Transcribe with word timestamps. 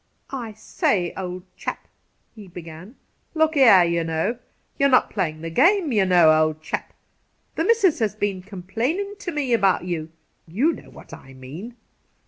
'I 0.31 0.53
say, 0.53 1.13
old 1.15 1.43
chap,' 1.55 1.87
he 2.33 2.47
began, 2.47 2.95
'look 3.35 3.53
here, 3.53 3.83
ye 3.83 4.01
know! 4.01 4.39
You're 4.79 4.89
not 4.89 5.11
playin' 5.11 5.43
the 5.43 5.51
game, 5.51 5.91
ye 5.91 6.03
know, 6.05 6.33
old 6.33 6.59
chap! 6.59 6.93
The 7.53 7.65
missis 7.65 7.99
has 7.99 8.15
been 8.15 8.41
complainin' 8.41 9.15
to 9.19 9.31
me 9.31 9.53
about 9.53 9.83
you. 9.85 10.09
You 10.47 10.73
know 10.73 10.89
what 10.89 11.13
I 11.13 11.33
mean.' 11.35 11.75